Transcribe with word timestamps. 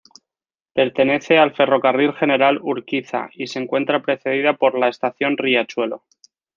Pertenece 0.73 1.37
al 1.37 1.53
Ferrocarril 1.53 2.13
General 2.13 2.57
Urquiza 2.63 3.29
y 3.33 3.45
se 3.45 3.59
encuentra 3.59 4.01
precedida 4.01 4.53
por 4.55 4.75
la 4.79 4.89
Estación 4.89 5.37
Riachuelo. 5.37 6.05